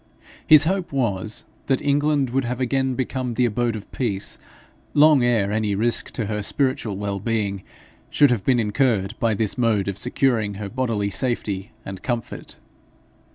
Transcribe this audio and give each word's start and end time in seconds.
His 0.47 0.63
hope 0.63 0.91
was, 0.91 1.45
that 1.67 1.79
England 1.79 2.31
would 2.31 2.43
have 2.43 2.59
again 2.59 2.95
become 2.95 3.35
the 3.35 3.45
abode 3.45 3.75
of 3.75 3.91
peace, 3.91 4.39
long 4.95 5.23
ere 5.23 5.51
any 5.51 5.75
risk 5.75 6.09
to 6.13 6.25
her 6.25 6.41
spiritual 6.41 6.97
well 6.97 7.19
being 7.19 7.61
should 8.09 8.31
have 8.31 8.43
been 8.43 8.59
incurred 8.59 9.13
by 9.19 9.35
this 9.35 9.59
mode 9.59 9.87
of 9.87 9.99
securing 9.99 10.55
her 10.55 10.69
bodily 10.69 11.11
safety 11.11 11.71
and 11.85 12.01
comfort. 12.01 12.55